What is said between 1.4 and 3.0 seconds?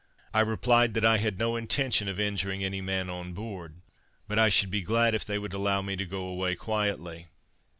intention of injuring any